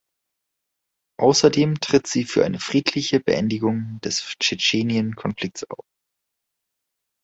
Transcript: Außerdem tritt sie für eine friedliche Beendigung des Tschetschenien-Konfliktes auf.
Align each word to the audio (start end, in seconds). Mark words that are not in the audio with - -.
Außerdem 1.19 1.79
tritt 1.79 2.07
sie 2.07 2.23
für 2.23 2.43
eine 2.43 2.57
friedliche 2.59 3.19
Beendigung 3.19 3.99
des 4.03 4.35
Tschetschenien-Konfliktes 4.39 5.69
auf. 5.69 5.85